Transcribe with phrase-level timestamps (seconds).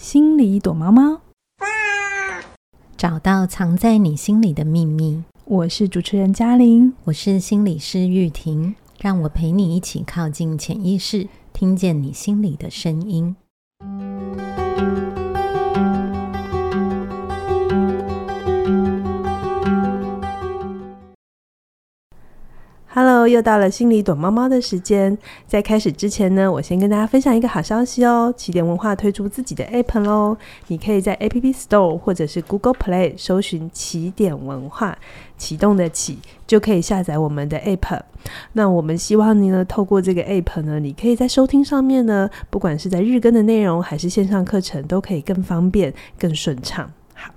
[0.00, 1.20] 心里躲猫猫，
[2.96, 5.22] 找到藏在你心里的秘密。
[5.44, 13.36] 我是主持人嘉玲，我是心理师玉婷，让我陪你一起靠近潜意识，听见你心里的声音。
[23.30, 25.16] 又到了心里躲猫猫的时间。
[25.46, 28.32] 在开始之前呢，我先跟大家分享一个好消息哦。
[28.36, 30.36] 起点文化推出自己的 App 喽，
[30.68, 34.96] 你可以在 App Store 或者是 Google Play 搜寻起点文化，
[35.38, 38.00] 启动的启就可以下载我们的 App。
[38.52, 46.90] 那我们希望你呢，透过这个 App 呢，你可以在收听上面呢，不管是在日更的内容还是线上课程，都可以更方便、更顺畅。
[47.14, 47.32] 好，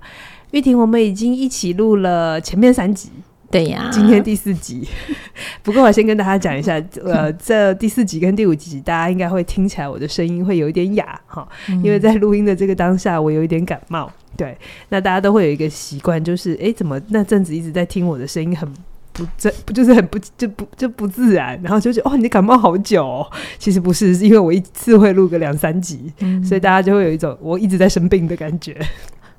[0.50, 3.10] 玉婷，我们已经一起录了前面三集。
[3.54, 4.84] 对呀，今天第四集。
[5.62, 14.10] 不过我先跟大家讲一下，呃，这第四集跟第五集，大家应该会听起来我的声音会有一点哑哈，因为在录音的这个当下，我有一点感冒。
[14.36, 18.68] 对，那大家都会有一个习惯，就是哎，怎么那阵子一直在听我的声音很
[19.12, 23.24] 不正，不就是很不就不就不自然，然后就觉得哦，你感冒好久哦。
[23.60, 26.12] 其实不是，是因为我一次会录个两三集，
[26.44, 28.76] 所以大家就会有一种我一直在生病的感觉。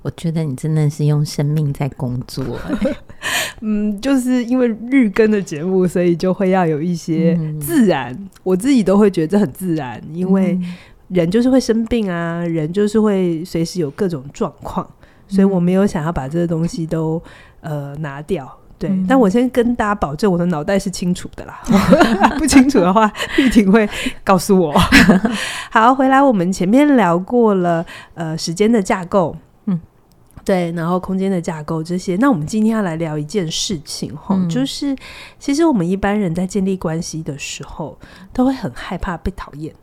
[0.02, 2.46] 我觉得你真的是用生命在工作，
[3.62, 10.60] 嗯，就是因为日更的节目，所以就会要有一些自然，嗯、我自己都会觉得很自然，因为
[11.08, 14.86] 人就是会生病啊，人就是会随时有各种状况，
[15.28, 17.22] 所以我没有想要把这个东西都
[17.62, 21.62] 呃拿掉，对，嗯、但我先跟大家保证，我的脑袋是清楚的啦，
[22.38, 23.88] 不清楚的话，玉婷会
[24.24, 24.74] 告诉我。
[25.72, 29.36] 好，回来我们前面聊过了，呃，时间的架构。
[30.46, 34.96] 对，然后空间的架构这些，那我们今天要来聊一件事情哈，嗯、就是
[35.40, 37.98] 其实我们一般人在建立关系的时候，
[38.32, 39.74] 都会很害怕被讨厌，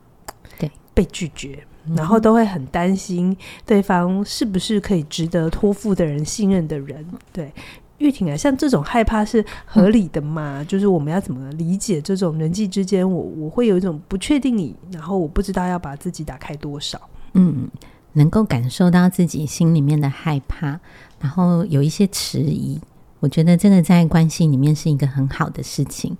[0.60, 7.04] 对，被拒绝，然后都会很担心对方是不是可以值得托付的人、信任的人。
[7.32, 7.52] 对，
[7.98, 10.62] 玉婷啊，像这种害怕是合理的嘛？
[10.62, 17.00] 嗯、就是我们要怎么理解这种人际之间，我我会有一种不确定你，然后我不知道要把自己打开多少，
[17.32, 17.68] 嗯。
[18.14, 20.78] 能够感受到自己心里面的害怕，
[21.20, 22.80] 然后有一些迟疑，
[23.20, 26.16] 我觉得这个在关系里面是一个很好的事情，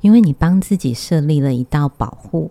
[0.00, 2.50] 因为你帮自己设立了一道保护，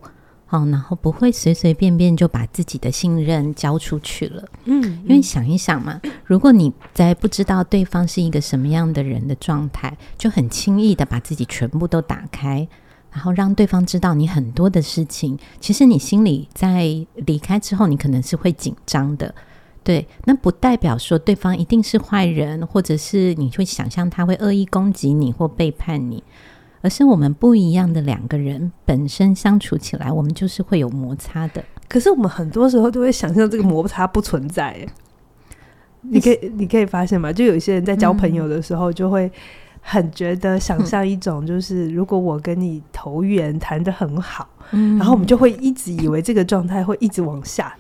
[0.50, 4.44] 哦，然后不会随随便便就把自己的信任交出去了。
[4.66, 12.67] 嗯，嗯，因为想一想嘛，如果你在不知道对方是一个什么样的人的状态，就很轻易的把自己全部都打开。
[13.15, 16.83] 然后让对方知道你很多的事情，其实你心里在
[17.15, 19.33] 离开之后，你可能是会紧张的，
[19.85, 20.05] 对。
[20.25, 26.21] 那不代表说对方一定是坏人，或者是你会想象他会恶意攻击你或背叛你，
[26.81, 31.63] 而是我们不一样的两个人本身相处起来，我们就是会有摩擦的。
[31.87, 34.85] 可是我们很多时候都会想象这个摩擦不存在，
[36.01, 37.31] 你可以你可以发现吗？
[37.31, 39.31] 就有一些人在交朋友的时候就会。
[39.88, 47.72] 很觉得想象一种，就是如果我跟你投缘谈得很好，嗯，然后我们就会一直以为这个状态会一直往下。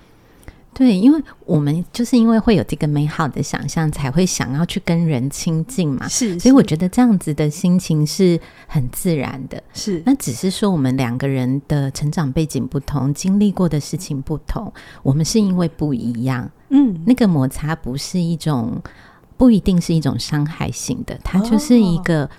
[0.71, 6.07] 对，因为我们就是因为会有这个美好的想象，才会想要去跟人亲近嘛。
[6.07, 9.63] 是，是，所以我觉得这样子的心情是很自然的。
[9.73, 16.47] 是，那只是说我们两个人的成长背景不同，经历过的事情不同，我们是因为不一样。
[16.69, 18.79] 嗯，那个摩擦不是一种。
[19.37, 22.29] 不一定是一种伤害性的，它就是一个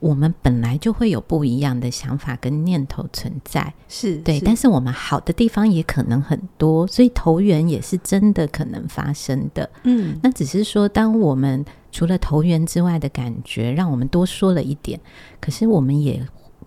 [0.00, 4.38] 我们本来就会有不一样的想法跟念头存在，是对。
[4.38, 9.68] 是但是我们好的地方也可能很多，所以投缘也是真的可能发生的。
[9.84, 15.00] 嗯，那只是说，当我们除了投缘之外的感觉，让我们多说了一点，
[15.40, 16.22] 可是我们也。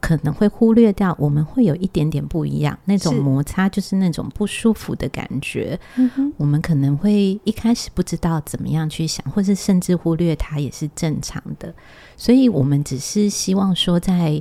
[0.05, 5.79] 可能会忽略掉，我们会有一点点不一样，那种摩擦就是那种不舒服的感觉。
[5.95, 11.73] 嗯，我们可能会一开始不知道怎么样去想，或是甚至忽略它也是正常的。
[12.15, 14.39] 所以，我们只是希望说，在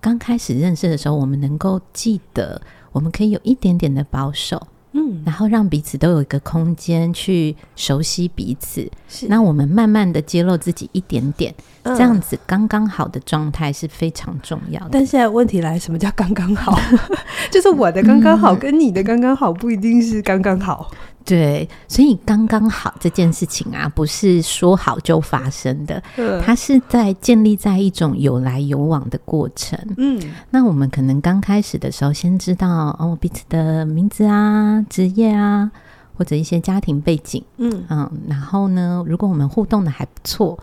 [0.00, 2.62] 刚开始认识的时候，我们能够记得，
[2.92, 4.66] 我们可以有一点点的保守。
[4.92, 14.88] 嗯，然后让彼此都有一个空间去熟悉彼此，是那我们慢慢的揭露自己一点点，嗯、这样子刚刚好的状态是非常重要的。
[14.92, 16.78] 但现在问题来，什么叫刚刚好？
[17.50, 20.90] 就是我的刚刚好跟你的刚刚好不一定是刚刚好。
[21.24, 26.02] 对，所以刚刚好这件事情啊，不是说好就发生的，
[26.44, 29.78] 它是在建立在一种有来有往的过程。
[29.96, 30.20] 嗯，
[30.50, 35.70] 那我们可能刚开始的时候，先知道哦彼此的名字啊、职业啊，
[36.16, 37.42] 或者一些家庭背景。
[37.58, 40.58] 嗯嗯，然后呢，如果我们互动的还不错。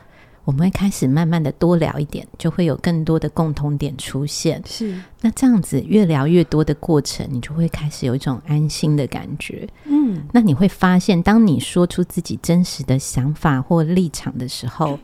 [0.50, 4.60] 我们会开始慢慢的多聊一点，就会有更多的共同点出现。
[4.66, 9.70] 是，那这样子越聊越多的过程，你就会开始有一种安心的感觉。
[9.84, 15.00] 嗯，那你会发现，当你说出自己真实的想法或立场的时候，嗯、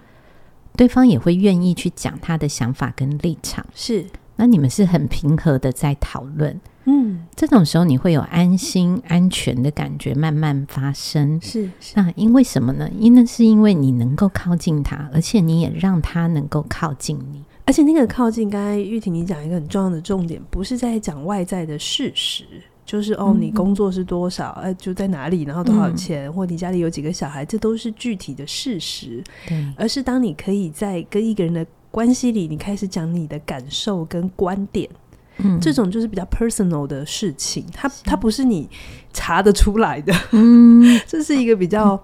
[0.75, 3.63] 对方也会愿意去讲他的想法跟立场。
[3.75, 4.03] 是，
[4.37, 6.59] 那你们是很平和的在讨论。
[6.85, 11.39] 嗯，这种时候你会有安心、安全的感觉慢慢发生。
[11.41, 12.89] 是，是，那因为什么呢？
[12.99, 17.43] 因为是因为你能够靠近他，而且你也让他能够靠近你。
[17.65, 22.45] 而且那个靠近，刚才玉婷你讲一个很重要的重点，不是在讲外在的事实，
[22.85, 29.23] 就是哦，你工作是多少，呃、嗯，就在哪里，然后多少钱，嗯、或你家里有几个小孩，这都是具体的事实。
[29.47, 34.87] 对，而是当你可以在跟一个人的关系里，你开始讲你的感受跟观点。
[35.37, 38.69] 嗯，这种就是比较 personal 的事情，它它不是你
[39.11, 42.01] 查得出来的，嗯， 这是一个比较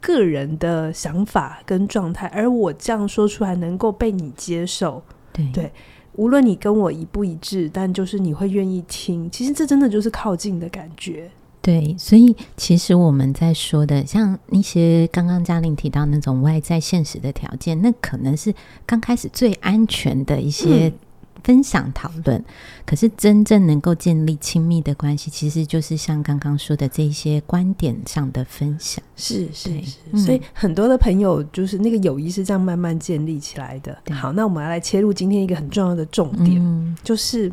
[0.00, 5.02] 个人的想法跟状态，而我这样说出来能够被你接受，
[5.32, 5.46] 对。
[5.52, 5.72] 对，
[6.16, 11.30] 无论你跟我一不一致，但就是你会愿意听，其实这真的就是靠近的感觉，
[11.62, 18.54] 对，所以其实我们在说的，像一些刚刚嘉玲提到那种外在现实的条件，那可能是
[18.84, 20.92] 刚开始最安全的一些。
[21.44, 22.42] 嗯分享讨论，
[22.86, 29.04] 可是真正能够建立亲密的关系，其实就是像刚刚说的这一些观点上的分享。
[29.14, 33.96] 是是是，嗯，所以很多的朋友就是那个友谊是这样慢慢建立起来的。
[34.10, 37.52] 好，那我们要来切入今天一个很重要的重点，嗯，就是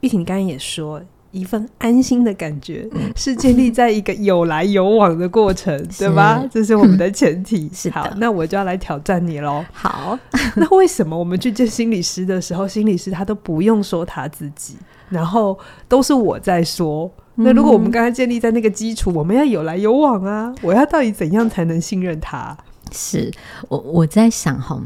[0.00, 1.02] 玉婷刚刚也说。
[1.30, 6.42] 一份安心的感觉，是建立在一个有来有往的过程， 对吧？
[6.50, 7.70] 这是我们的前提。
[7.92, 9.64] 好，那我就要来挑战你喽。
[9.72, 10.18] 好，
[10.56, 14.76] 那为什么我们去见心理师的时候，心理师他都不用说他自己，
[15.08, 17.10] 然后都是我在说？
[17.36, 20.52] 那如果我们刚刚建立在那个基础，我们要有来有往啊！
[20.60, 22.54] 我要到底怎样才能信任他？
[22.92, 23.30] 是
[23.68, 24.80] 我我在想哈，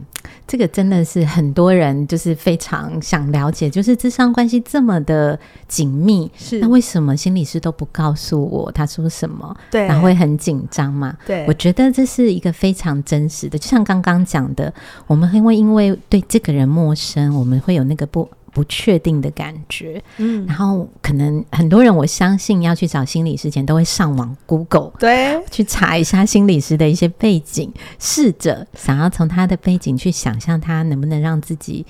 [0.47, 9.57] 这个真的是很多人就是非常想了解，就是智商关系这么的紧密，是那为什么心理师都不告诉我他说什么？
[9.71, 11.17] 对，然后会很紧张嘛？
[11.27, 14.73] 对，我觉得这是一个非常真实的，就像刚刚讲的，
[15.07, 18.29] 我们会因为对这个人陌生，我们会有那个不。
[18.55, 31.85] 不确定的感觉，嗯，然后可能很多人，我相信要去找心理师前，都会上网 Google，对，去查一下心理师的一些背景，试着想要从他的背景去想象他能不能让自己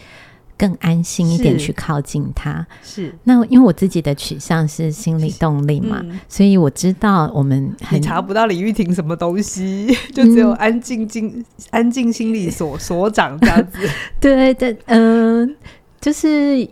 [0.57, 2.67] 更安心一点去靠近他。
[2.83, 13.91] 是，那因为我自己的取向是心理动力嘛，嗯，所以我知道我们很查不到李玉婷什么东西， 就只有安静静、嗯、安静心理所所长这样子。
[14.19, 15.47] 对 对，嗯。
[15.49, 15.55] 呃
[16.05, 16.69] 就是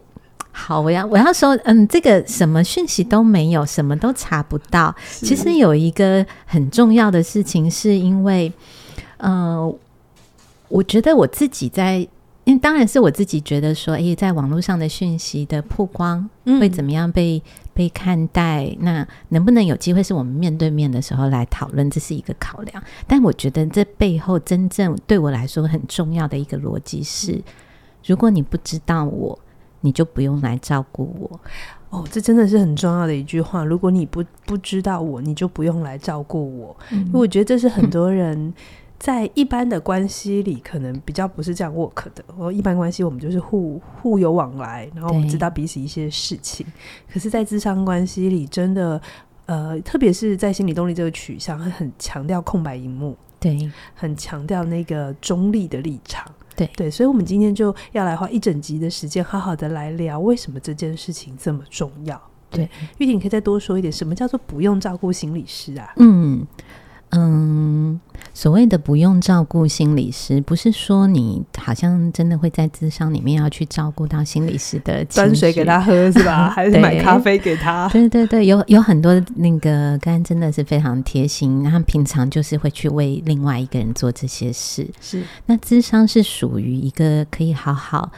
[0.50, 4.94] 好，我要我要说，嗯，这个什么讯息都没有，什么都查不到。
[5.08, 8.52] 其实有一个很重要的事情，是因为，
[9.16, 9.74] 呃，
[10.68, 12.06] 我觉得我自己在，
[12.44, 16.28] 因为当然是我自己觉得说，诶，在网络上的讯息的曝光
[16.60, 17.42] 会怎么样被、嗯、
[17.72, 18.76] 被看待？
[18.80, 21.90] 那能不能有机会是我们面对面的时候来讨论？
[21.90, 22.84] 这是一个考量。
[23.06, 27.32] 但我觉得这背后真正对我来说很重要的一个逻辑是。
[27.32, 27.42] 嗯
[28.06, 29.38] 如果你不知道我，
[29.80, 31.40] 你就不用来照顾我。
[31.90, 33.64] 哦，这真的是很重要的一句话。
[33.64, 36.76] 如果你不不知道我，你就不用来照顾我。
[36.90, 38.54] 嗯，因为我觉得这是很多人
[38.98, 42.24] 在一般的关系里，可能比较不是这样 work 的。
[42.38, 46.66] 我一般关系，我们就是互互有往来，然后我们知道彼此一些事情。
[47.12, 48.98] 可是，在智商关系里，真的，
[49.44, 56.24] 呃，特别是在心理动力这个取向，会很强调空白荧幕，对，很强调那个中立的立场。
[56.54, 62.20] 对对，所以，我们今天就要来花一整集的时间，好好的来聊为什么这件事情这么重要。
[62.50, 62.68] 对，
[62.98, 65.92] 玉婷，你可以再多说一点，什么叫做不用照顾心理师啊？
[65.96, 66.46] 嗯。
[67.14, 68.00] 嗯，
[68.32, 76.48] 所谓的不用照顾心理师，不是说你好像真的会在智商里面要去照顾到心理师的端水给他喝是吧？
[76.56, 77.86] 还是买咖啡给他？
[77.90, 84.88] 对对对，有有很多那个刚刚真的是非常贴心，他平常就是会去为另外一个人做这些事。
[85.02, 88.10] 是，那智商是属于一个可以好好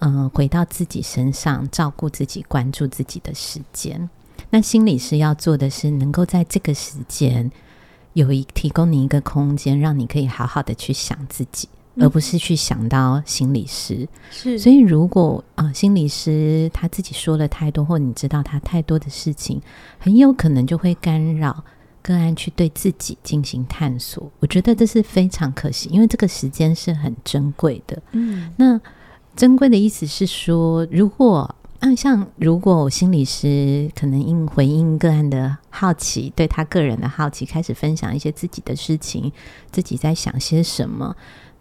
[0.00, 4.10] 嗯、呃、回到自己身上，照顾自己、关注自己的时间。
[4.50, 7.48] 那心理师要做的是，能够在这个时间。
[8.12, 14.08] 有一提供你一个空间，让你可以好好的去想自己，嗯、而不是去想到心理师。
[14.30, 19.60] 是，所以如果啊、呃，心理师他自己说了太多，或你知道他太多的事情，
[19.98, 21.64] 很有可能就会干扰
[22.02, 24.30] 个案去对自己进行探索。
[24.40, 28.02] 我觉得这是非常可惜，因为这个时间是很珍贵的。
[28.12, 28.80] 嗯，那
[29.36, 31.54] 珍贵的意思是说，如果。
[31.80, 39.32] 嗯，像如果我心理师可能因回应个案的好奇，对他个人的好奇，开始分享一些自己的事情，
[39.72, 41.16] 自己在想些什么，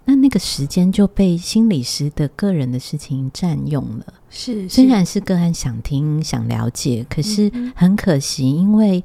[0.06, 4.06] 那那个时间就被心理师的个人的事情占用了。
[4.30, 9.04] 是，虽然是个案想听、想了解，可是很可惜，因为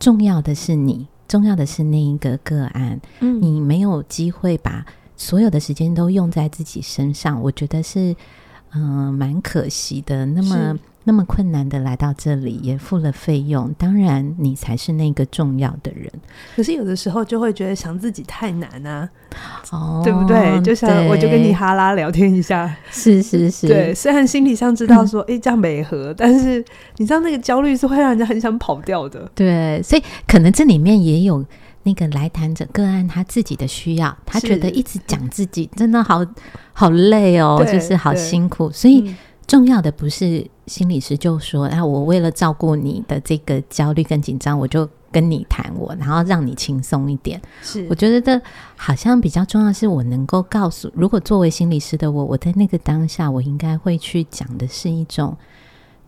[0.00, 4.84] 重要的是你，重要的是那一个个案，嗯，你没有机会把
[5.16, 8.14] 所有的时间都用在自己身上，我觉得是，
[8.76, 10.26] 嗯、呃，蛮可惜的。
[10.26, 10.78] 那么。
[11.08, 16.10] 那么困难的来到这里，也付了费用，当然你才是那个重要的人。
[16.56, 19.08] 可是有的时候就会觉得想自己太难啊，
[19.70, 20.60] 哦，对不对？
[20.62, 23.94] 就像我就跟你哈拉聊天一下， 是是是，对。
[23.94, 26.64] 虽然心理上知道说，哎、嗯，这样没合，但是
[26.96, 29.30] 你知道那个焦虑是会让人家很想跑掉的。
[29.32, 31.44] 对，所以可能这里面也有
[31.86, 36.22] 那个来谈者个案他自己的需要，他觉得一直讲自己真的好
[36.74, 39.00] 好累哦，就是好辛苦，所以。
[39.00, 39.16] 嗯
[39.46, 47.40] 重要的不是心理师就说，啊，我为了照顾你的这个焦虑跟紧张，我就跟你谈我，然后让你轻松一点。
[47.62, 48.42] 是，我觉得
[48.74, 55.36] 好像比较重要的是，我能够告诉，如果作为心理师的我，我在那个当下，我应该会去讲的是一种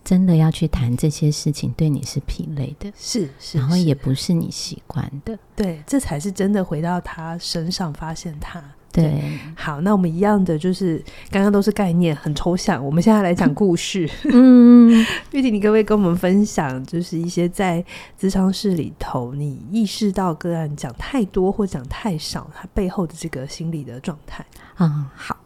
[0.09, 8.59] 真的要去谈这些事情，对你是疲累的，是，是，然后也不是你习惯的，对，这才是真的回到他身上，发现他。
[8.91, 12.83] 对，好，那我们一样的就是刚刚都是概念，很抽象。
[12.83, 14.09] 我们现在来讲故事。
[14.33, 17.85] 嗯， 玉婷，你可不可以跟我们分享，就是一些在
[18.19, 24.43] 咨商室里头，你意识到个案讲太多或讲太少，它背后的这个心理的状态？
[24.79, 25.37] 嗯，好。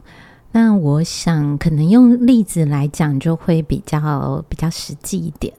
[0.52, 5.52] 那我想可能用例子来讲，就会比较比较实际一点。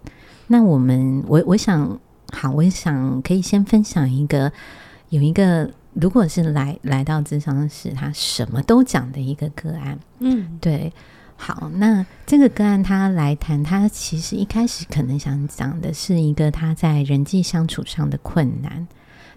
[0.48, 2.00] 那我们，我我想，
[2.32, 4.52] 好，我想可以先分享一个，
[5.10, 5.70] 有一个。
[5.96, 10.92] 如果是来来到智商室，他什么都讲的一个个案，嗯，对，
[11.36, 18.88] 好，那这个个案他来谈，他其实一开始可能想讲的是一个他在人际相处上的困难。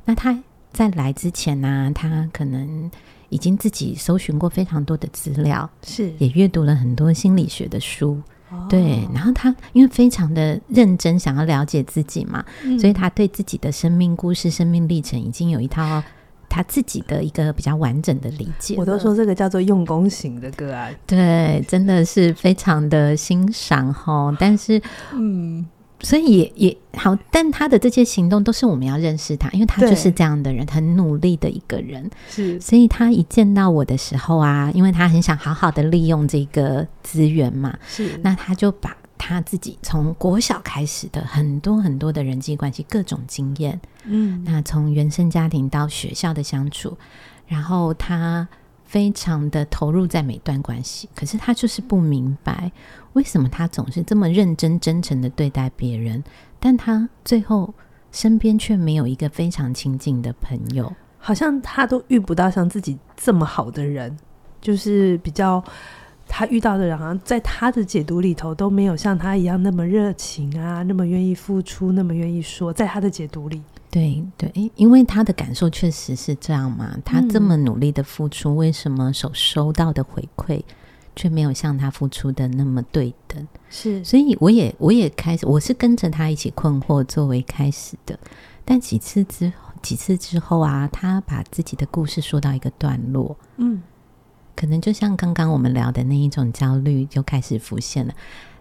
[0.06, 2.90] 那他在来之前呢、啊，他可能
[3.28, 6.12] 已经自己搜寻过非常多的资料，是。
[6.18, 16.02] 也阅读了很多心理学的书，哦、对，然后他因为非常的认真想要了解自己嘛，嗯、所以他对自己的生命故事、生命历程已经有一套。
[16.48, 24.34] 他自己的一个比较完整的理解，我都说这个叫做用功型的个案，对，真的是非常的欣赏哈。
[24.38, 24.80] 但是，
[25.12, 25.66] 嗯，
[26.00, 32.10] 所以也也好，但他的这些行动都是我们要认识他，因为他就是这样的人，很努力的一个人。
[32.28, 38.96] 是，所以他一见到我的时候啊，因为他很想好好的利用这个资源嘛，是，那他就把。
[39.18, 46.96] 他自己从国小开始的很多很多的人际关系，各种经验，嗯，那从原生家庭到学校的相处，
[47.46, 48.46] 然后他
[48.84, 52.70] 非常的投入在每段关系，可是他就是不明白
[53.16, 56.22] 为什么他总是这么认真真诚的对待别人，
[56.60, 57.72] 但他最后
[58.12, 64.16] 身边却没有一个非常亲近的朋友，好像他都遇不到像自己这么好的人，
[64.60, 65.64] 就是比较。
[66.28, 72.72] 他遇到的人，好像在他的解读里头都没有像他一样那么热情啊，那么愿意付出，那么愿意说。
[72.72, 76.96] 在他的解读里，对对，因为他的感受确实是这样嘛。
[77.04, 80.60] 他这么努力的付出，嗯、为什么所收到的回馈
[81.16, 83.48] 却没有像他付出的那么对等？
[83.68, 88.16] 是，所以我也我也开始，我是跟着他一起困惑作为开始的。
[88.64, 93.82] 但几次之，几次之后啊，他把自己的故事说到一个段落，嗯。
[94.54, 98.14] 可能就像刚刚我们聊的那一种焦虑就开始浮现了，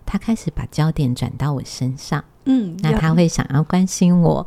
[0.06, 4.46] 他开始把焦点转到我身上，嗯，那他会想要关心我，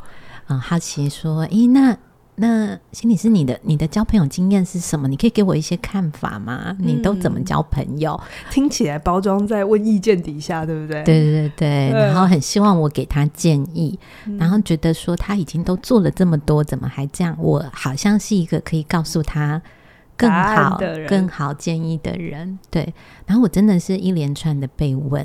[0.49, 1.97] 嗯，好奇说，诶，那
[2.39, 5.07] 那心理师，你的你的交朋友经验是什么？
[5.09, 6.77] 你可以给我一些看法吗？
[6.79, 8.13] 你都怎么交朋友？
[8.13, 11.03] 嗯，听起来包装在问意见底下，对不对？
[11.05, 17.37] 对对对，然后很希望我给他建议，嗯，然后觉得说他已经都做了这么多，怎么还这样？
[17.39, 19.61] 我好像是一个可以告诉他。
[20.21, 22.93] 更好、更好建议的人，对。
[23.25, 25.23] 然后我真的是一连串的被问，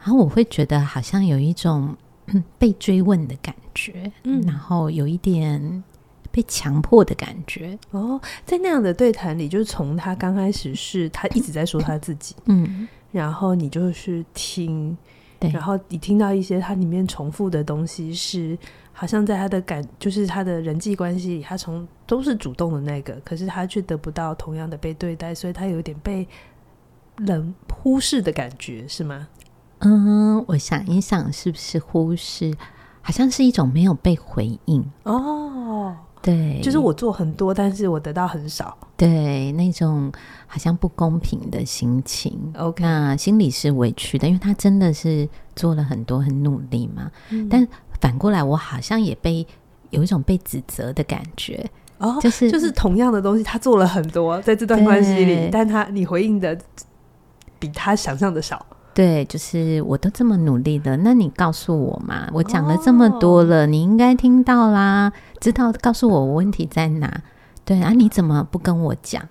[0.00, 1.96] 然后我会觉得好像有一种
[2.58, 5.84] 被追问的感觉，嗯，然后有一点
[6.38, 7.76] 被强迫的感觉。
[7.90, 14.96] 哦，在那样的对谈里，就是从他刚开始是他一直在说他自己，嗯，然后你就是听，
[15.40, 18.56] 对，然后你听到一些他里面重复的东西是。
[18.92, 26.26] 好像在他的感，就是他的人际关系里，他从都是主动的那个，可是他却得不到同样的被对待，所以他有点被
[27.18, 29.28] 人忽视的感觉，是吗？
[29.78, 32.52] 嗯，我想一想，是不是忽视？
[33.00, 35.47] 好像是一种没有被回应哦。
[36.22, 40.12] 对，就是我做很多，但是我得到很少，对，那种
[40.46, 42.38] 好像不公平的心情。
[42.56, 47.66] OK，那心里是委屈的，因为他真的是做了很多，很努力嘛，嗯、但。
[48.00, 49.44] 反过来，我好像也被
[49.90, 56.56] 有一种被指责的感觉哦，就是就是同样的东西，他做了很多，在这段关系里，但他你回应的
[57.58, 58.64] 比他想象的少。
[58.98, 67.22] 对，就是我都这么努力了，那你告诉我嘛，我讲了这么多了，哦、你应该听到啦，知道告诉我我问题在哪？
[67.64, 69.22] 对啊，你怎么不跟我讲？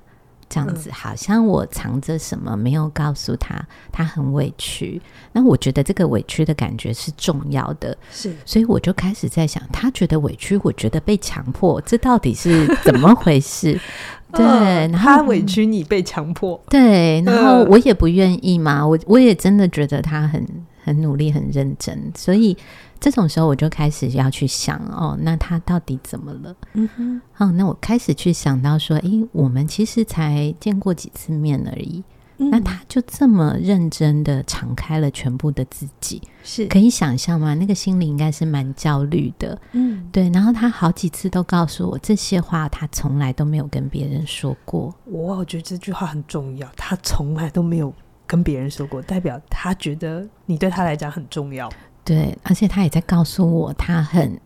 [0.50, 5.02] 这样子好像我藏着什么没有告诉他，他很委屈。
[5.34, 13.78] 那我觉得这个委屈的感觉是重要的，是，所以我就开始在想，他觉得委屈，我觉得被强迫，这到底是怎么回事？
[14.34, 20.46] 对，然后他委屈你被强迫，对，然后我也不愿意嘛，我我也真的觉得他很
[20.84, 22.56] 很努力，很认真，所以。
[23.00, 26.56] 这种时候我就开始要去想哦，那他到底怎么了？
[26.74, 32.04] 嗯哼，好，那我开始去想到说，诶，我们其实才见过几次面而已，
[32.40, 37.56] 嗯、那他就这么认真的敞开了全部的自己，是可以想象吗？
[37.56, 40.30] 那个心里应该是蛮焦虑的，嗯，对。
[40.30, 44.94] 然后他好几次都告诉我这些话，他从来都没有跟别人说过。
[45.06, 47.94] 我觉得这句话很重要，他从来都没有
[48.26, 51.70] 跟别人说过，代表他觉得你对他来讲很重要。
[52.04, 54.40] 对，而且他也在告诉我，他很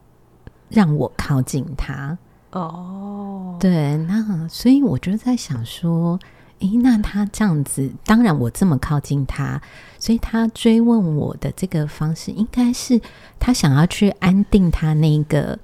[0.69, 2.17] 让我靠近他。
[2.51, 6.19] 哦，对，那所以我就在想说，
[6.61, 9.61] 诶，那他这样子，当然我这么靠近他，
[9.99, 13.01] 所以他追问我的这个方式，应该是
[13.39, 15.59] 他想要去安定他那个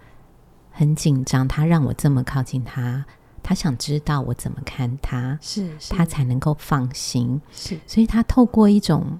[0.71, 3.05] 很紧张，他让我这么靠近他，
[3.41, 7.41] 他想知道我怎么看他，是，是他才能够放心。
[7.51, 9.17] 是，所以他透过一种。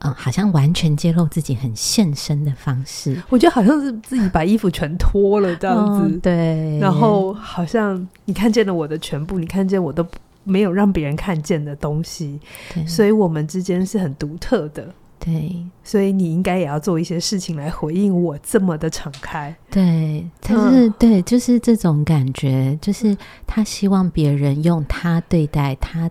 [0.00, 6.78] 嗯，好像完全揭露自己很现身的方式，我觉得好像是自己把衣服全脱了这样子，哦，对。
[6.78, 10.06] 然后好像你看见了我的全部，你看见我都
[10.46, 12.40] 没有让别人看见的东西，
[12.72, 12.86] 对。
[12.86, 15.54] 所以我们之间是很独特的，对。
[15.84, 20.26] 所以你应该也要做一些事情来回应我这么的敞开，对。
[20.40, 23.14] 他是，嗯，对，就是这种感觉，就是
[23.46, 26.10] 他希望别人用他对待他。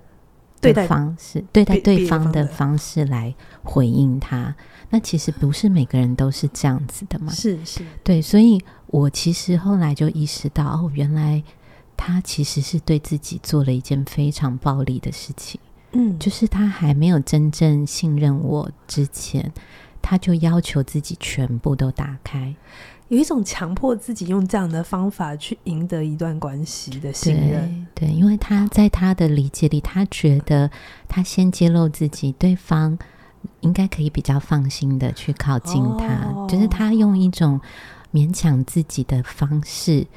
[0.62, 4.56] 对待方式，对待对方的方式来回应他，
[4.90, 7.32] 那其实不是每个人都是这样子的嘛？
[7.32, 11.44] 是是，对，所以我其实后来就意识到，哦，原来
[11.98, 15.60] 他其实是对自己做了一件非常暴力的事情。
[15.94, 19.52] 嗯，就是他还没有真正信任我之前，
[20.02, 22.54] 他就要求自己全部都打开。
[23.08, 30.70] 有一种强迫自己用这样的方法去赢得一段关系的信任，对，对，因为他在他的理解里，他觉得
[31.08, 32.98] 他先揭露自己，对方
[33.62, 37.62] 应该可以比较放心的去靠近他，哦，就是他用一种
[38.12, 40.08] 勉强自己的方式。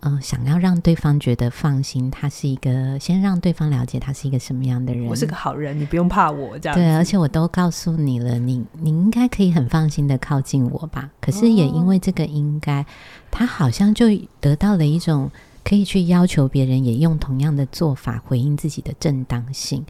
[0.00, 5.04] 嗯、呃，想要让对方觉得放心，他是一个先让对方了解他是一个什么样的人。
[5.06, 6.78] 我是个好人，你不用怕我这样。
[6.78, 11.10] 对，而且我都告诉你了，你你应该可以很放心的靠近我吧。
[11.20, 12.86] 可是也因为这个应该，哦、
[13.30, 14.06] 他好像就
[14.40, 15.28] 得到了一种
[15.64, 19.84] 可以去要求别人也用同样的做法回应自己的正当性，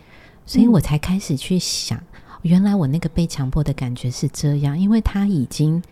[0.47, 5.83] 所以我才开始去想，嗯、原来我那个被强迫的感觉是这样，因为他已经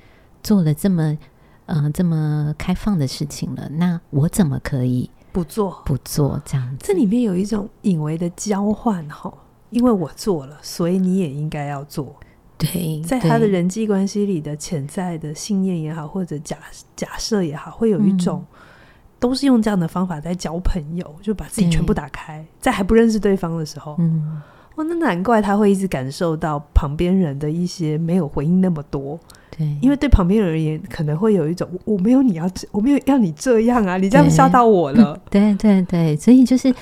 [0.42, 1.18] 做了这么。
[1.66, 5.82] 嗯、呃，这么开放的事情了，那我怎么可以不做？
[5.84, 6.84] 不做这样子？
[6.86, 9.32] 这里面有一种隐微的交换哈，
[9.70, 12.14] 因为我做了，所以你也应该要做。
[12.58, 16.56] 对，在他的人际关系里的潜在的信念也好，或者假
[16.94, 18.56] 假设也好，会有一种、嗯、
[19.18, 24.40] 都是用这样的方法在交朋友，就把自己全部打开，在还不认识对方的时候，嗯，
[24.76, 29.20] 哇，那难怪他会一直感受到旁边人的一些没有回应那么多。
[29.56, 35.18] 对，因为对旁边人而言，可能会有一种我没有你要，我没有要你这样啊，你这样吓到我了。
[35.30, 36.74] 对对对，所以就是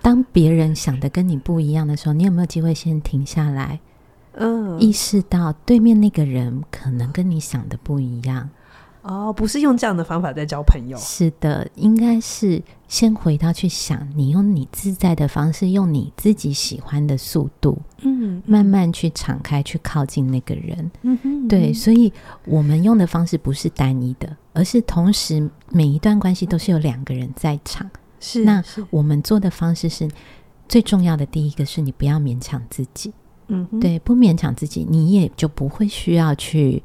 [0.00, 3.80] 当别人想的跟你不一样的时候，你有没有机会先停下来，
[4.34, 8.48] 嗯，意识到对面那个人可能跟你想的不一样。
[9.02, 10.98] 哦，不是用这样的方法在交朋友。
[10.98, 20.90] 是的，应该是先回到去想，你用你自在的方式，用你自己喜欢的速度，嗯，慢慢去敞开，去靠近那个人。
[21.02, 22.12] 嗯哼，对，所以
[22.44, 27.88] 我们用的方式不是单一的，而是同时每一段关系都是有两个人在场。
[28.20, 30.10] 是，那我们做的方式是
[30.68, 31.24] 最重要的。
[31.24, 33.12] 第一个是你不要勉强自己，
[33.46, 36.82] 嗯，对，不勉强自己，你也就不会需要去。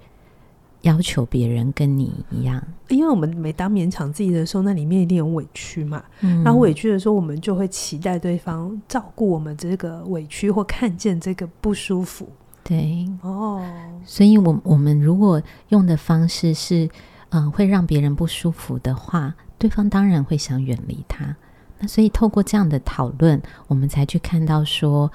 [0.84, 6.04] 要求别人跟你一样，因为我们每当勉强自己的时候，那里面一定有委屈嘛。
[6.22, 12.28] 嗯，然后委屈的时候，我们就会期待对方照顾我们这个委屈，或看见这个不舒服。
[12.64, 13.62] 对，哦，
[14.06, 16.86] 所以我我们如果用的方式是，
[17.30, 21.36] 嗯、呃，会让别人不舒服的话，对方当然会想远离他。
[21.80, 25.12] 那所以透过这样的讨论，我们才去看到说。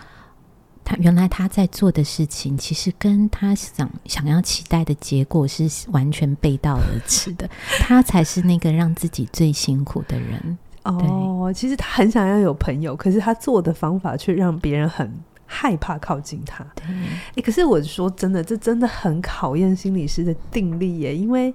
[0.89, 7.47] 他原来他在做的事情，其实跟他想想要期待的结果是完全背道而驰的。
[7.79, 10.59] 他才是那个让自己最辛苦的人。
[10.85, 15.13] 哦，其实他很想要有朋友，可是他做的方法却让别人很
[15.45, 16.65] 害怕靠近他。
[16.75, 16.87] 对，
[17.35, 21.15] 欸，可是我说真的，这真的很考验心理师的定力耶。
[21.15, 21.53] 因为，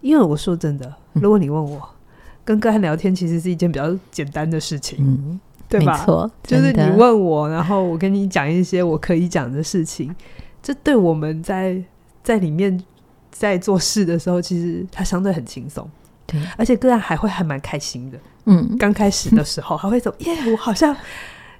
[0.00, 1.96] 因为我说真的，如果你问我，嗯，
[2.44, 4.98] 跟个案聊天其实是一件比较简单的事情。
[5.00, 5.98] 嗯对吧？
[5.98, 10.14] 没错，就是你问我，然后我跟你讲一些我可以讲的事情，
[10.62, 11.82] 这对我们在
[12.22, 12.82] 在里面
[13.30, 15.88] 在做事的时候，其实它相对很轻松。
[16.26, 18.18] 对，而且个案还会还蛮开心的。
[18.46, 20.94] 嗯，刚开始的时候还会走：“耶，我好像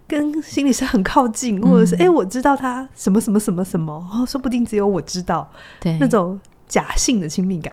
[0.08, 5.48] 跟心理师很靠近，或者是哎、欸，我知道他什么什么什么什么，哦，说不定只有我知道。”
[5.80, 7.72] 对，那种假性的亲密感。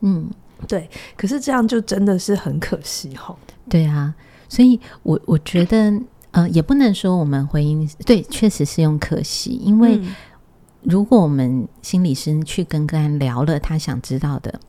[0.00, 0.28] 嗯，
[0.68, 0.88] 对。
[1.16, 3.34] 可是这样就真的是很可惜哈。
[3.68, 4.14] 对啊。
[4.48, 5.92] 所以我，我我觉得，
[6.32, 10.00] 呃，也不能说我们回应对，确实是用可惜，因为
[10.82, 14.60] 如果我们心理师去跟个案聊了他想知道的，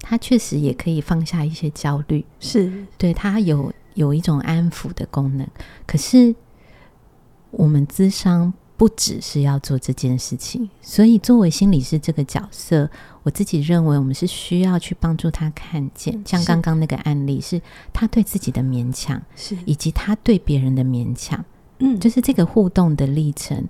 [0.00, 5.46] 他确实也可以放下一些焦虑，是对他有有一种安抚的功能。
[5.86, 6.34] 可是，
[7.50, 8.52] 我们智商。
[8.82, 12.90] 不只是要做这件事情，所以作为心理师这个角色，
[13.22, 21.44] 我自己认为我们是需要去帮助他看见，像刚刚那个案例，是他对自己的勉强，是以及他对别人的勉强，
[21.78, 23.64] 嗯，就是这个互动的历程，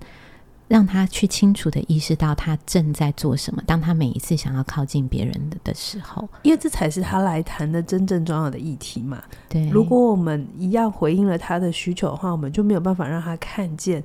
[0.67, 3.61] 让他去清楚的意识到他正在做什么。
[3.67, 9.21] 当他每一次想要靠近别人的的时候，因为这才是他来谈的真正重要的议题嘛。
[9.47, 14.03] 对，如果我们一样回应了他的需求的话，我们就没有办法让他看见。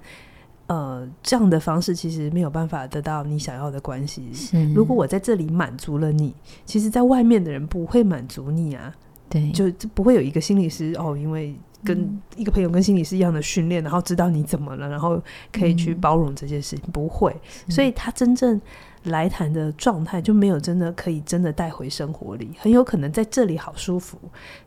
[0.68, 4.30] 呃，这样的方式其实没有办法得到你想要的关系。
[4.34, 6.34] 是，如果我在这里满足了你，
[6.66, 8.94] 其实在外面的人不会满足你啊。
[9.30, 15.18] 对，就不会有一个心理师哦，因为跟一个朋友跟心理师一样的训练，然后知道你怎么了，然后
[15.50, 17.34] 可以去包容这件事情，嗯、不会。
[17.70, 18.60] 所以他真正
[19.04, 24.18] 来谈的状态就没有真的可以真的带回生活里，很有可能在这里好舒服，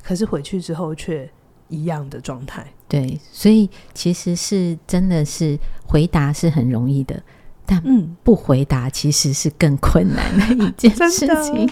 [0.04, 1.30] 可是回去之后却。
[1.72, 5.58] 一样的状态，对，所以其实是真的是
[5.88, 7.24] 回答是很容易的，
[7.66, 11.70] 但嗯，不回答其实是更困难的一件事情。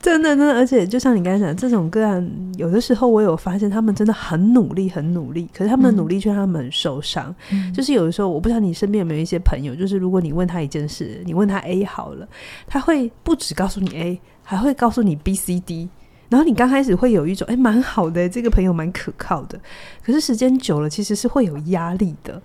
[0.00, 7.34] 真的，真的，真的，而且就像你刚才讲，这种个案，有的时候我有发现，他们真的很努力，很努力，可是他们的努力却让他们很受伤。
[7.50, 12.28] 嗯，就是有的时候，我不知道你身边有没有一些朋友，就是如果你问他一件事，你问他 A 好了，
[12.66, 15.88] 他会不止告诉你 A，还会告诉你 B、C、D。
[16.34, 19.56] 然后你刚开始会有一种哎，蛮好的，这个朋友蛮可靠的。
[20.04, 22.42] 可是时间久了，其实是会有压力的，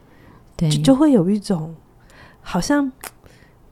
[0.56, 1.75] 对，就，就会有一种
[2.39, 2.91] 好像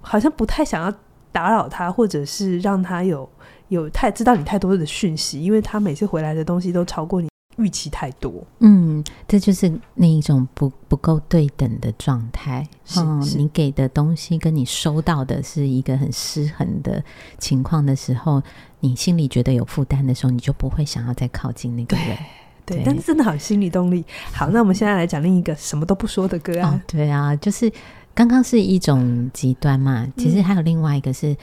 [0.01, 0.91] 好像不太想要
[1.31, 3.29] 打扰他，或者是让他有
[3.67, 7.29] 有太知道你太多的讯息，因为他每次回来的东西都超过你。
[7.57, 12.67] 预期太多，嗯，这就是那一种不不够对等的状态。
[12.95, 17.03] 嗯，你给的东西跟你收到的是一个很失衡的
[17.37, 18.41] 情况的时候，
[18.79, 22.17] 你心里觉得有负担的时候，你就不会想要再靠近那个人。
[22.65, 24.05] 对，但是真的好心理动力。
[24.31, 26.69] 好，那我们现在来讲另一个什么都不说的歌啊。
[26.69, 27.71] 哦， 对啊，就是
[28.13, 31.35] 刚刚是一种极端嘛，其实还有另外一个是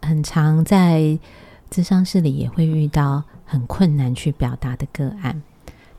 [0.00, 1.18] 很常在
[1.72, 3.24] 咨商室里也会遇到。
[3.44, 5.42] 很困难去表达的个案，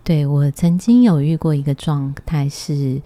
[0.04, 3.00] 对，我曾经有遇过一个状态是，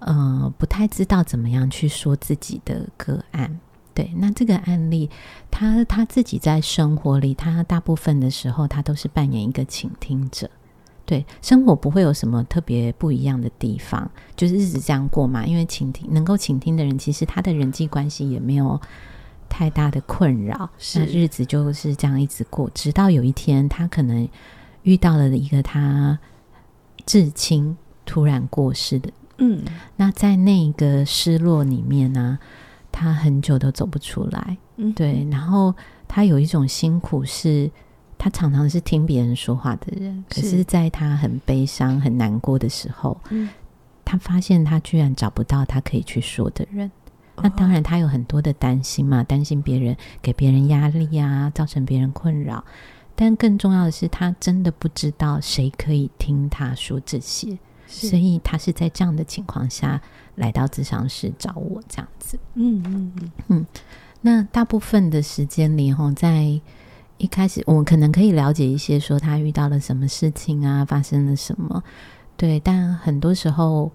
[0.00, 3.58] 呃，不太知道怎么样去说自己的个案。
[3.94, 5.08] 对，那这个案例，
[5.50, 10.50] 他他自己在生活里，他大部分的时候，他都是扮演一个倾听者。
[11.06, 15.46] 对，生活不会有什么特别不一样的地方，就是日子这样过嘛。
[15.46, 18.78] 因为倾听能够倾听的人，其实他的人际关系也没有。
[19.48, 21.04] 太大的困扰，是。
[21.04, 24.28] 日子就是这样一直过，直到有一天，他可能
[24.82, 26.18] 遇到了一个他
[27.06, 29.64] 至亲突然过世的，嗯，
[29.96, 32.38] 那在那个失落里面呢，
[32.92, 35.74] 他很久都走不出来，嗯，对，然后
[36.06, 37.70] 他有一种辛苦是，是
[38.16, 43.48] 他常常是听别人说话的人，可是在他很悲伤、很难过的时候，嗯，
[44.04, 46.90] 他发现他居然找不到他可以去说的人。
[47.42, 52.64] 那当然，他有很多的担心嘛，担心别人给别人压力呀、啊，造成别人困扰。
[53.14, 60.00] 但更重要的是，他真的不知道谁可以听他说这些，所以他是在这样的情况下
[60.36, 62.38] 来到咨商室找我这样子。
[62.54, 63.66] 嗯嗯嗯嗯。
[64.20, 66.60] 那大部分的时间里，吼，在
[67.18, 71.82] 一开始，我们可能可以了解一些，说他遇到了什么事情啊，发生了什么。
[72.36, 73.90] 对，但很多时候，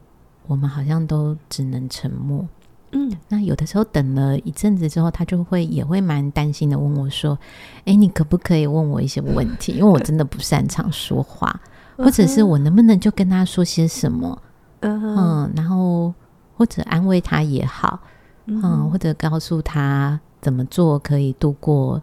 [0.47, 2.45] 我们好像都只能沉默。
[2.93, 7.38] 嗯，那有的时候等了一阵子之后，他就会也会蛮担心的，问我说
[7.86, 9.73] ：“哎，你可不可以问我一些问题？
[9.77, 11.60] 因为我真的不擅长说话，
[11.97, 14.39] 或者是我能不能就跟他说些什么，
[14.82, 16.13] 嗯，嗯，然后
[16.56, 17.99] 或者安慰他也好，
[18.45, 22.01] 嗯，嗯，或者告诉他怎么做可以度过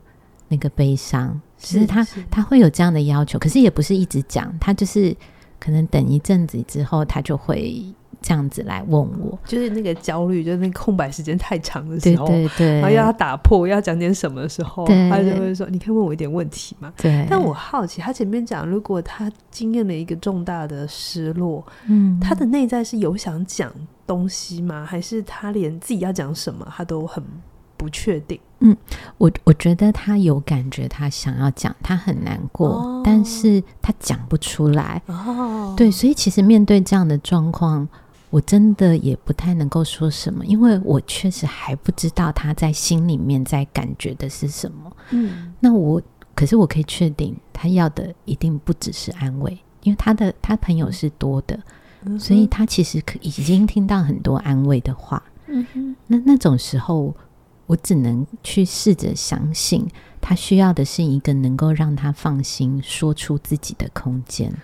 [0.48, 1.40] 那个悲伤。
[1.56, 5.16] 其实他他会有这样的要求，可是也不是一直讲，他就是
[5.60, 7.84] 可能等一阵子之后，他就会。
[8.22, 17.26] 这样子来问我，就是那个焦虑，就是那个空白时间太长的时候，对对对，然后要他打破，要讲点什么的时候，他就会说：“你可以问我一点问题吗？”对。
[17.30, 23.72] 但我好奇，他前面讲，如果他经验了一个重大的失落，嗯，他的内在是有想讲
[24.06, 24.84] 东西吗？
[24.84, 27.24] 还是他连自己要讲什么，他都很
[27.76, 28.38] 不确定？
[28.58, 28.76] 嗯，
[29.16, 35.00] 我我觉得他有感觉，他想要讲，他很难过，哦、但是他讲不出来。
[35.06, 37.88] 哦，对，所以其实面对这样的状况。
[38.30, 44.96] 我真的也不太能够说什么，因为我确实还不知道他在心里面在感觉的是什么。
[45.10, 46.00] 嗯，那我
[46.34, 51.58] 可是我可以确定，他要的一定不只是安慰，因为他的他朋友是多的，
[52.04, 55.22] 嗯、所以他其实可已经听到很多安慰的话。
[55.48, 57.12] 嗯哼，那那种时候，
[57.66, 59.84] 我只能去试着相信，
[60.20, 64.54] 他需要的是一个能够让他放心说出自己的空间。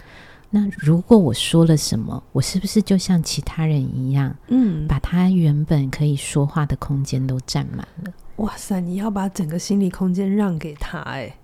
[0.49, 8.13] 那如果我说了什么，我是不是就像其他人一样，嗯，把他原本可以说话的空间都占满了？
[8.37, 11.35] 哇塞，你要把整个心理空间让给他，哎，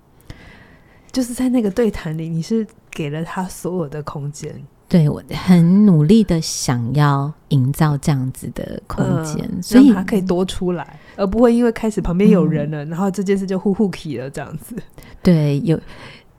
[1.11, 4.63] 就是在那个对谈里，你是给了他所有的空间。
[4.89, 14.77] 对，我很努力的想要营造这样子的空间，呃、所以他可以多出来，而不会因为开始旁边有人了，嗯、然后这件事就呼呼起了这样子。
[15.23, 15.81] 对，有。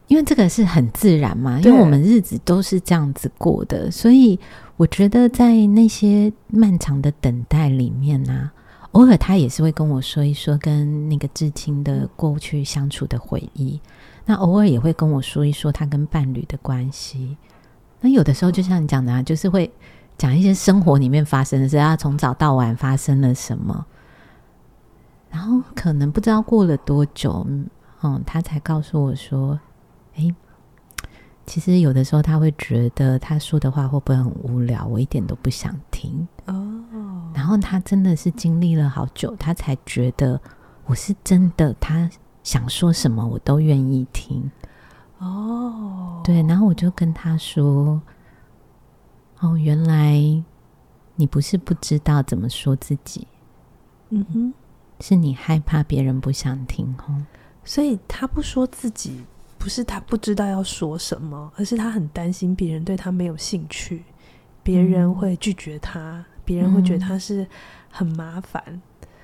[0.08, 4.38] 因为这个是很自然嘛，因为我们日子都是这样子过的，所以
[4.78, 8.54] 我觉得在那些漫长的等待里面呢、啊，
[8.92, 13.80] 偶尔他也是会跟我说一说跟那个至亲的过去相处的回忆，
[14.26, 17.38] 那偶尔也会跟我说一说他跟伴侣的关系。
[18.02, 19.72] 那有的时候就像你讲的啊，就是会
[20.18, 23.86] 讲一些生活里面发生的事，啊从早到晚发生了什么，
[25.32, 27.48] 然后可能不知道过了多久，
[28.04, 29.58] 嗯，他才告诉我说。
[30.16, 30.34] 哎，
[31.46, 34.86] 其实有的时候他会觉得他说的话会不会很无聊？
[34.86, 36.82] 我一点都不想听哦。
[37.34, 40.40] 然后他真的是经历了好久，他才觉得
[40.86, 42.10] 我是真的，他
[42.44, 44.52] 想说什么我都愿意听
[45.18, 46.22] 哦。
[46.24, 48.02] 对，然后我就跟他说
[49.42, 50.14] ：“哦，原来
[51.16, 53.28] 你不是不知道怎么说自己，
[54.10, 54.54] 嗯哼，
[55.00, 57.26] 是你害怕别人不想听哦。
[57.64, 59.26] 所以他不说自己。”
[59.64, 64.04] 不是他不知道要说什么，而是他很担心别人对他没有兴趣，
[64.62, 67.48] 别人会拒绝他，别、嗯、人会觉得他是
[67.90, 68.62] 很麻烦。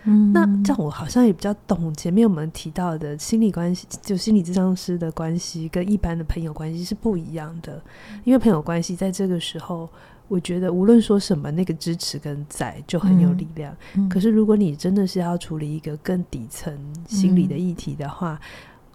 [0.06, 7.84] 嗯，那这样我好像也比较懂前面我们提到的心理关系，就心理咨商师的关系跟一般的朋友关系是不一样的。
[8.23, 9.89] 因为朋友关系在这个时候，
[10.30, 13.73] 我觉得无论说什么，那个支持跟在就很有力量。
[13.95, 16.73] 嗯嗯、可是如果你真的是要处理一个更底层
[17.10, 18.47] 心理的议题的话，嗯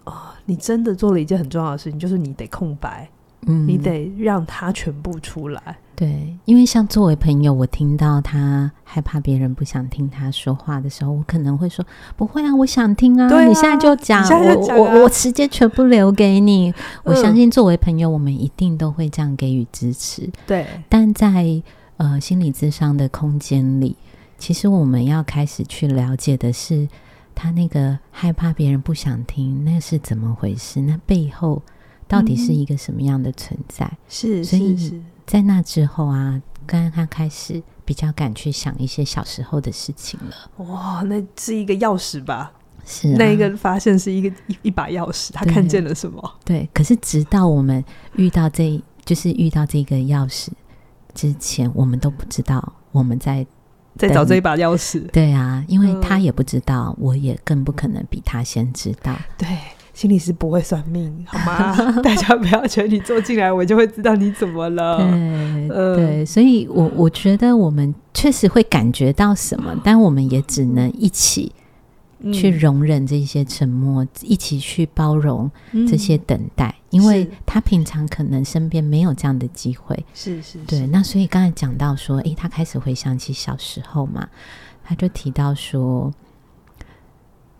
[0.05, 0.13] 哦，
[0.45, 3.09] 你真的做了一件很重要的事情，就是你得空白，
[3.47, 5.77] 嗯，你得让他全部出来。
[5.95, 11.85] 对，因为像作为朋友，我听到他害怕别人不想听他说话的时候，我可能会说
[12.17, 16.69] ：“不会啊，我想听啊，啊你现在就讲，啊、我我我时间全部留给你。
[16.71, 20.29] 嗯”我相信作为朋友，我们一定都会这样给予支持。
[20.45, 21.61] 对，但在
[21.95, 23.95] 呃心理智商的空间里，
[24.37, 26.89] 其实我们要开始去了解的是。
[27.35, 30.79] 他那个害怕别人不想听，那是怎么回事？
[30.81, 31.61] 那背后
[32.07, 33.85] 到底是一个什么样的存在？
[33.85, 40.65] 嗯、是，所以在那之后啊，刚刚他开始比较敢去想一些小时候的事情了。
[40.65, 42.53] 哇，那是一个钥匙吧？
[42.85, 46.33] 是、啊，那一个发现是一个一一把钥匙，他看见了什么？
[46.45, 46.69] 对，对。
[46.73, 47.83] 可是直到我们
[48.15, 50.47] 遇到这，就是遇到这个钥匙
[51.13, 53.45] 之前，我们都不知道我们在。
[53.97, 59.15] 在找这一把钥匙，对啊，因为他也不知道，嗯、我也更不可能比他先知道。
[59.37, 59.47] 对，
[59.93, 61.73] 心理师不会算命，好吗？
[62.03, 64.97] 大家不要觉得你坐进来，我就会知道你怎么了。
[64.97, 71.51] 对，嗯、对，所以我我觉得我们确实会感觉到什么，但我们也只能一起。
[72.33, 75.49] 去容忍这些沉默，嗯、一起去包容
[75.87, 80.05] 这些等待，嗯、因为他平常可能身边没有这样的机会。
[80.13, 80.87] 是是，是，对。
[80.87, 84.27] 那所以刚才讲到说，诶，他开始回想起小时候嘛，
[84.83, 86.13] 他就提到说，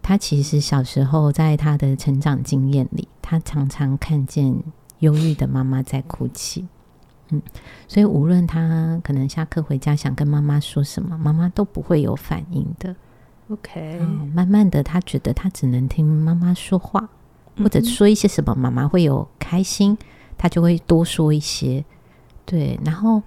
[0.02, 4.56] 他其实小时候在他的成长经验里，他常常看见
[5.00, 6.66] 忧郁的妈妈在哭泣。
[7.30, 7.42] 嗯，
[7.88, 12.96] 所以无论他可能下课回家想跟妈妈说什么，妈妈都不会有反应的。
[13.50, 14.00] OK，
[14.34, 17.08] 慢慢的，他觉得他只能听妈妈说话，
[17.58, 19.98] 或者说一些什么，妈妈会有开心，
[20.38, 21.86] 他就会多说一些。
[22.46, 23.22] 对，然后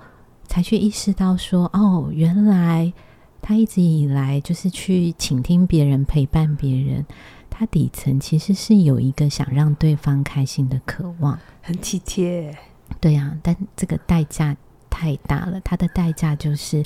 [0.47, 2.93] 才去意识到说，哦，原来
[3.41, 7.07] 他一直以来就是去倾听别人、陪伴别人，
[7.49, 12.57] 他底层其实是有一个想让对方开心的渴望，很体贴。
[13.01, 14.57] 对呀、啊，但这个代价
[14.91, 16.83] 太大了，他的代价就是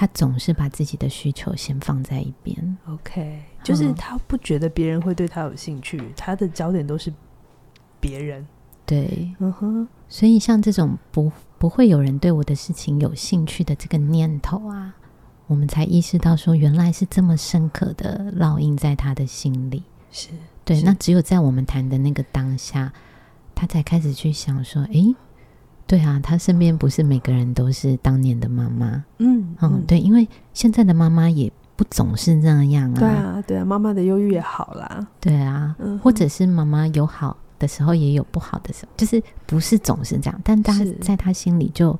[0.00, 2.78] 他总是把自己的需求先放在一边。
[2.86, 7.12] OK，就是他不觉得别人会对他有兴趣，嗯、他的焦点都是
[8.00, 8.46] 别人。
[8.86, 14.94] 对，嗯哼，所以像这种不不会有人对我的事情有兴趣的这个念头啊，
[15.46, 19.82] 我们才意识到说，原来是这么深刻的烙印在他的心里。
[20.10, 20.30] 是
[20.64, 22.90] 对，是那只有在我们谈的那个当下，
[23.54, 25.14] 他才开始去想说，诶，
[25.90, 29.04] 对啊，他身边不是每个人都是当年的妈妈。
[29.18, 33.00] 嗯嗯，对，因为现在的妈妈也不总是那样啊。
[33.00, 35.08] 对啊，对啊，妈妈的忧郁也好啦。
[35.20, 37.36] 对啊，嗯、或者是妈妈有好。
[37.58, 41.94] 的时候也有不好的时候，就是不是总是这样，但他在他心里就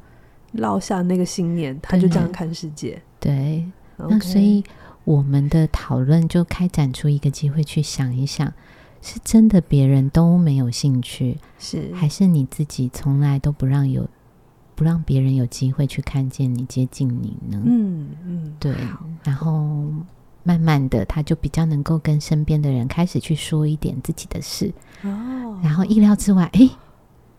[0.54, 2.98] 烙下那个信念，他就这样看世界。
[3.18, 4.64] 对那所以
[5.04, 8.50] 我们的讨论就开展出一个机会去想一想，
[9.02, 14.08] 是真的别人都没有兴趣，是还是你自己从来都不让有
[14.74, 17.62] 不让别人有机会去看见你、接近你呢？
[17.64, 18.74] 嗯嗯，对，
[19.24, 19.84] 然后。
[20.42, 25.60] 慢慢的，他就比较能够跟身边的人开始去说一点自己的事哦。
[25.62, 26.66] 然后意料之外，哎，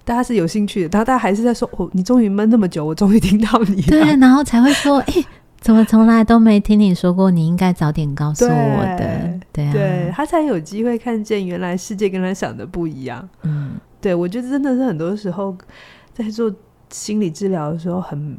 [0.06, 5.14] 大家是有兴趣的，然后大家还是在说：“哦，你终于闷那么久，我终于听到你。”对，然后才会说：“哎，
[5.62, 7.32] 怎么从来都没听你说过？
[7.32, 8.50] 你应该早点告诉我
[8.98, 13.30] 的。”对啊，对，他才有机会看见原来世界跟他想的不一样。
[13.44, 15.56] 嗯，对，我觉得真的是很多时候
[16.14, 16.54] 在做
[16.90, 18.38] 心理治疗的时候很。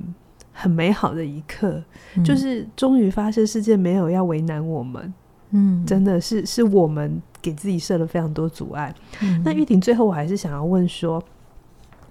[0.54, 1.82] 很美好的一刻，
[2.14, 5.14] 嗯、就是终于发现世界没有要为难我们，
[5.50, 8.94] 嗯，真的是是我们给自己设了非常多阻碍。
[9.22, 11.20] 嗯、那玉婷，最后我还是想要问说，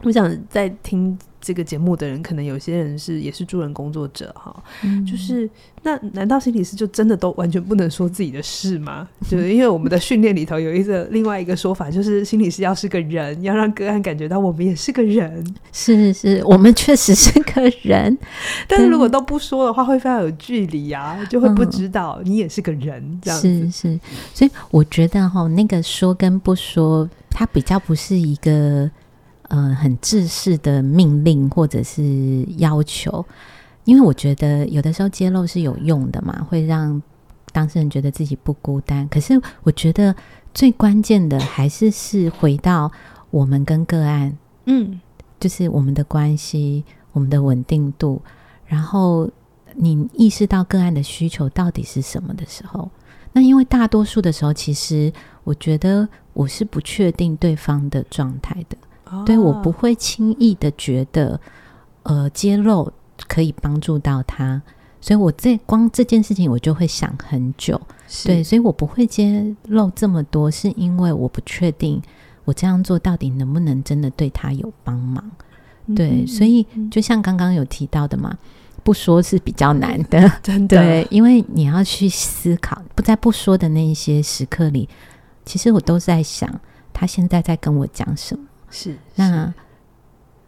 [0.03, 1.17] 我想在听。
[1.43, 5.49] 这个节目的人，可能有些人是也是助人工作者哈，嗯、 就是
[5.81, 9.09] 那难道心理师就真的都完全不能说自己的事吗？
[9.27, 15.43] 就是因为我们的训练里头有一个另外一个说法，就是心理师要是个人，要让个案感觉到我们也是个人。
[15.73, 18.15] 是是，我们确实是个人，
[18.67, 23.01] 但是如果都不说的话，会非常有距离呀、啊，就会不知道你也是个人。
[23.01, 23.99] 嗯、这样子是是，
[24.35, 28.91] 所以我觉得哈，那个说跟不说，它比较不是一个。
[29.51, 33.25] 呃，很制式的命令或者是要求，
[33.83, 37.03] 因为我觉得有的时候揭露是有用的嘛，会让
[37.51, 39.05] 当事人觉得自己不孤单。
[39.09, 40.15] 可是我觉得
[40.53, 42.89] 最关键的还是是回到
[43.29, 44.37] 我们跟个案，
[44.67, 45.01] 嗯，
[45.37, 48.21] 就是我们的关系、我们的稳定度，
[48.65, 49.29] 然后
[49.75, 52.89] 你意识到个案的需求到底是什么的时候，
[53.33, 55.11] 那因为大多数的时候，其实
[55.43, 58.77] 我觉得我是不确定对方的状态的。
[59.25, 61.39] 对，我不会轻易的觉得，
[62.03, 62.91] 呃，揭露
[63.27, 64.61] 可以帮助到他，
[64.99, 67.79] 所以我这光这件事情我就会想很久。
[68.25, 72.01] 对，所以我不会揭露这么多，是因为我不确定
[72.45, 75.23] 我这样做到底能不能真的对他有帮忙。
[75.87, 78.37] 嗯、对，所以就像刚刚有提到的嘛，
[78.83, 80.77] 不说是比较难的，真的。
[80.77, 84.87] 对，因为你要去思考，不在不说的那一些时刻里，
[85.45, 86.59] 其实我都在想，
[86.91, 88.45] 他现在在跟我讲什么。
[88.71, 89.53] 是，那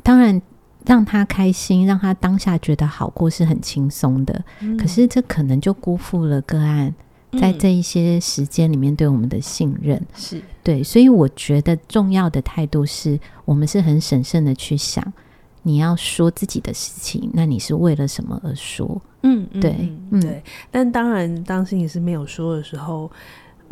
[0.02, 0.42] 当然
[0.86, 4.44] 让他开心，让他当下觉得好过是很轻松的。
[4.62, 6.94] 嗯、可是这可能就辜负了个案
[7.40, 10.02] 在这一些时间里面对我们的信任。
[10.16, 15.14] 是、嗯、对，所以我觉得重要的态度是我们是很审慎的去想，
[15.62, 19.02] 你要说自己的事情，那你是为了什么而说？
[19.22, 20.44] 嗯，对，嗯，对。
[20.72, 23.12] 但当然，当心理师没有说的时候。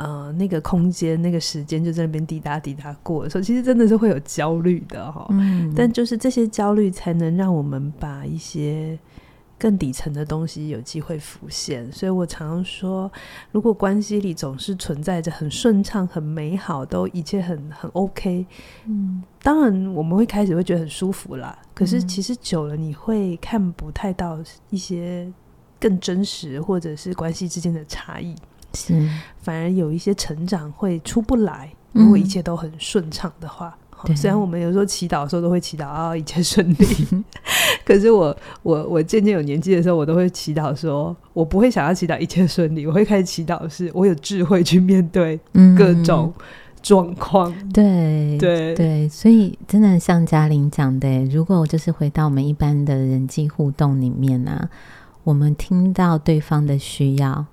[0.02, 5.28] 呃，那个空间、那个时间就在那边滴答滴答过的时候，其实真的是会有焦虑的哈。
[5.30, 8.98] 嗯，但就是这些焦虑，才能让我们把一些
[9.60, 11.92] 更底层的东西有机会浮现。
[11.92, 13.12] 所以我常常说，
[13.52, 18.44] 如果关系里总是存在着很顺畅、很美好，都一切很很 OK，
[18.88, 21.56] 嗯，当然我们会开始会觉得很舒服啦。
[21.76, 24.40] 可是其实久了，你会看不太到
[24.72, 25.32] 一些
[25.80, 28.34] 更真实，或者是关系之间的差异。
[28.74, 29.10] 是，
[29.42, 33.76] 反而有一些成长会出不来，如果一切都很顺畅的话。
[34.08, 37.24] 嗯、虽然我们有时候祈祷的时候都会祈祷啊， 一切顺利，
[37.86, 45.39] 可是我我我渐渐有年纪的时候，我都会祈祷说，我不会想要祈祷一切顺利，我会开始祈祷是我有智慧去面对
[45.78, 46.34] 各种
[46.82, 47.54] 状况。
[47.62, 54.70] 嗯、对对对，所以真的像嘉玲讲的，如果就是回到我们一般的人际互动里面呢、啊，
[55.24, 57.45] 我们听到对方的需要。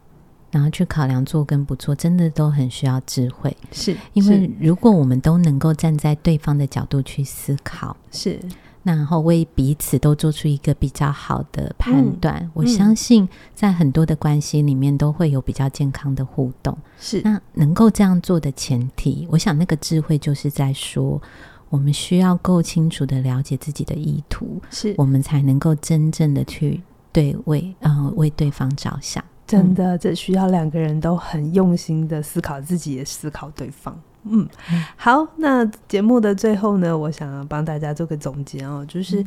[0.50, 3.54] 然后去考量做跟不做，真的都很需要智慧。
[3.72, 8.40] 是因为如果我们都能够站在对方的角度去思考，是
[8.82, 12.36] 然后为彼此都做出一个比较好的判断。
[12.42, 16.78] 嗯、我相信在很多的关系里面都会有比较健康的互动。
[16.98, 21.20] 是，那能够这样做的前提，我想那个智慧就是在说，
[21.68, 26.80] 我们需要够清楚的了解自己的意图，是我们才能够真正的去
[27.12, 29.22] 对为呃为对方着想。
[29.48, 33.98] 真的，这需要两个人都很用心的思考自己，也思考对方。
[34.24, 34.46] 嗯，
[34.94, 39.24] 好，那节目的最后呢，我想要帮大家做个总结哦，就是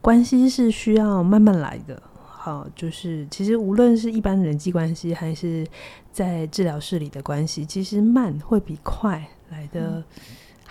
[0.00, 2.02] 关系是需要慢慢来的。
[2.24, 5.64] 好，就是其实无论是一般人际关系，还是
[6.10, 10.02] 在治疗室里的关系，其实慢会比快来的。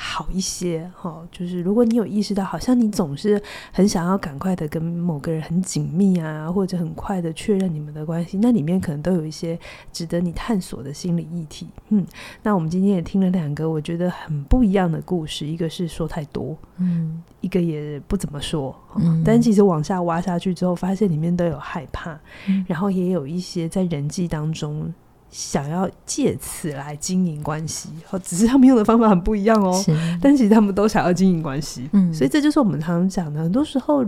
[0.01, 3.39] 好一些哈，就是如果你有意识到，好像你总是
[3.73, 9.59] 很想要赶快的跟某个人很紧密啊，或者很快的确认你们的关系，那里面可能都有一些
[9.91, 11.67] 值得你探索的心理议题。
[11.89, 12.05] 嗯，
[12.41, 24.93] 那我们今天也听了两个我觉得很不一样的故事，一个是说太多，嗯，一个也不怎么说，嗯，但其实往下挖下去之后，发现里面都有害怕，嗯，然后也有一些在人际当中。
[25.31, 27.89] 想要借此来经营关系，
[28.23, 29.71] 只是他们用的方法很不一样哦。
[29.73, 33.41] 是，但其实他们都想要经营关系，嗯，所以这就是我们常常讲的。
[33.41, 34.03] 很多时候，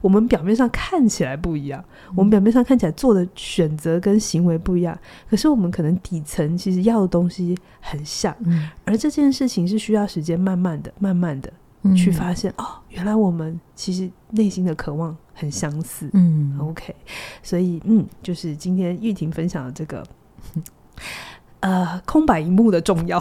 [0.00, 4.98] 我们表面上看起来不一样，嗯，我们表面上看起来做的选择跟行为不一样，
[5.30, 8.34] 可是我们可能底层其实要的东西很像。
[8.40, 11.52] 嗯，而这件事情是需要时间，慢慢的、慢慢的
[11.96, 16.10] 去发现，嗯，哦，原来我们其实内心的渴望很相似。
[16.14, 16.94] 嗯，OK，
[17.44, 20.04] 所以嗯，就是今天玉婷分享的这个。
[21.60, 23.18] 呃，空白一幕的重要，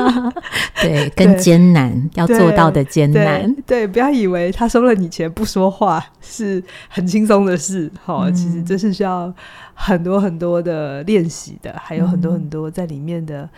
[0.82, 9.32] 对， 跟艰难要做到的艰难，对，对，不要以为他收了你钱不说话是很轻松的事，好，嗯，其实这是需要
[9.72, 13.48] 很多很多的练习的，还有很多很多在里面的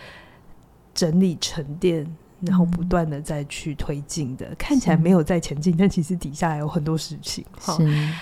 [0.93, 2.07] 整理沉淀。
[2.41, 7.43] 然后不断的再去推进的，看起来没有在前进，但其实底下还有很多事情。
[7.59, 7.77] 好，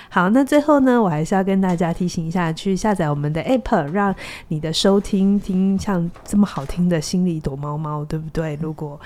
[0.09, 4.13] 好，那最后呢，我还是要跟大家提醒一下，去下载我们的 App，让
[4.47, 8.57] 你的收听听像这么好听的心里躲猫猫，对不对？
[8.61, 8.99] 如果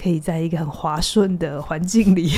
[0.00, 2.30] 可以在一个很滑顺的环境里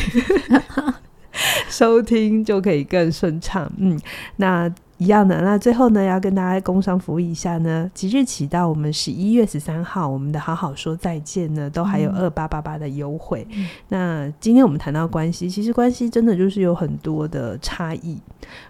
[1.71, 3.71] 收听，就可以更顺畅。
[3.77, 4.01] 嗯，
[4.37, 4.73] 那。
[4.99, 7.91] 一样的，那最后呢，要跟大家工商服务一下呢。
[7.93, 13.47] 即日起到我们十一月十三号，我们的好好说再见呢，都还有二八八八的优惠。
[13.55, 13.67] 嗯。
[13.89, 18.19] 那今天我们谈到关系，其实关系真的就是有很多的差异。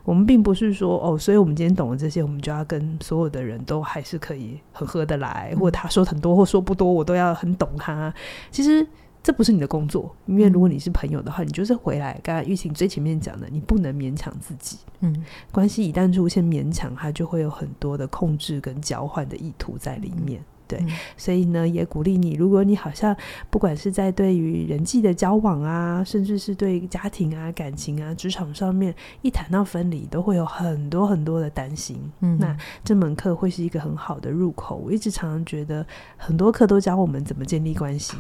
[0.03, 8.12] 我们并不是说哦，所以我们今天懂了这些，我们就要跟所有的人都还是可以很合得来，或他说很多或说不多，我都要很懂他。
[8.51, 8.85] 其实。
[9.27, 12.16] 这不是你的工作，因为如果你是朋友的话，你就是回来。
[12.22, 14.79] 刚才玉琴最前面讲的，你不能勉强自己。
[15.01, 20.41] 嗯，关系一旦出现勉强，它就会有很多的控制跟交换的意图在里面。
[20.41, 20.85] 嗯对，
[21.17, 23.17] 所以呢，也鼓励你，如果你好像
[23.51, 31.97] 不管是在对于人际的交往啊，甚至是对家庭啊、感情啊、职场上面，一谈到分离，都会有很多很多的担心。
[32.21, 34.77] 嗯，那这门课会是一个很好的入口。
[34.77, 35.87] 我一直常常觉得，
[36.17, 38.17] 很多课都教我们怎么建立关系，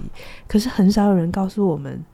[0.46, 2.04] 可是很少有人告诉我们，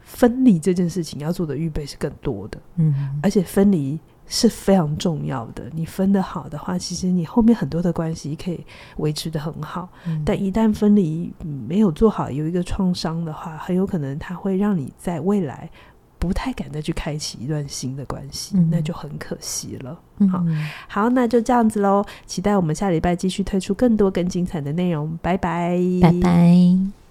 [0.00, 2.58] 分离这件事情要做的预备是更多的。
[2.76, 3.98] 嗯，而且分离。
[4.28, 5.64] 是非常重要的。
[5.72, 8.64] 你分得好的话，其实你后面很多的关系可以
[8.96, 9.88] 维持得很好。
[10.06, 10.22] 嗯。
[10.24, 11.32] 但一旦分离
[11.68, 15.70] 没有做好，有一个创伤的话，很有可能它会让你在未来
[16.18, 20.00] 不太敢再去开启一段新的关系，嗯，那就很可惜了。
[20.18, 20.28] 嗯。
[20.28, 20.44] 好，
[20.88, 22.04] 好，那就这样子喽。
[22.26, 25.16] 期待我们下礼拜继续推出更多更精彩的内容。
[25.22, 27.05] 拜拜，拜拜。